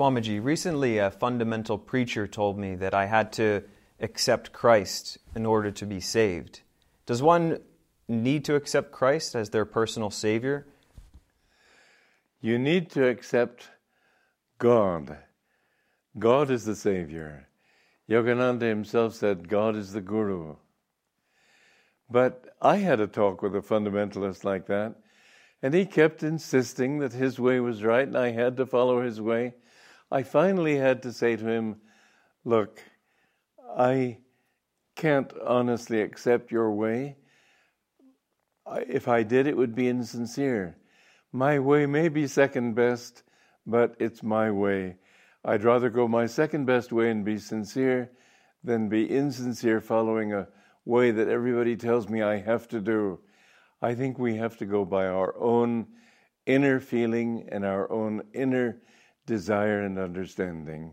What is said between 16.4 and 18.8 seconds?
is the Savior. Yogananda